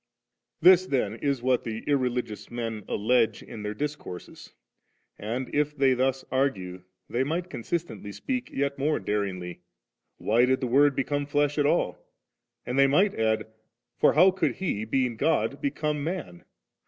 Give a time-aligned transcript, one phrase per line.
[0.61, 4.51] This then is what the irreligious men aUege in dieir discourses;
[5.19, 9.59] and if they thus argue, they might consistently speak yet more damngly;
[10.17, 11.99] *Why did the Word become flesh at all?'
[12.65, 13.45] and they might add;
[13.99, 16.45] 'For how could He, being God, become man?'